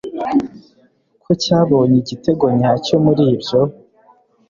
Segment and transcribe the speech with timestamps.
[1.23, 3.59] ko cyabonye igitego nyacyo muri ibyo